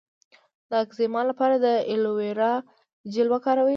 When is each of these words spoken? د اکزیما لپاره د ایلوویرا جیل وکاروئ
د 0.69 0.71
اکزیما 0.83 1.21
لپاره 1.31 1.55
د 1.57 1.67
ایلوویرا 1.89 2.51
جیل 3.11 3.27
وکاروئ 3.31 3.69